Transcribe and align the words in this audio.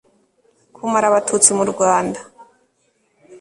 kumara 0.75 1.05
abatutsi 1.09 1.49
mu 1.57 1.65
rwanda 1.71 2.19